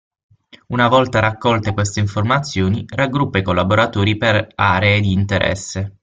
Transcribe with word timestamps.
Una 0.69 0.87
volta 0.87 1.19
raccolte 1.19 1.73
queste 1.75 1.99
informazioni, 1.99 2.85
raggruppa 2.87 3.37
i 3.37 3.43
collaboratori 3.43 4.17
per 4.17 4.47
aree 4.55 4.99
di 4.99 5.11
interesse. 5.11 5.97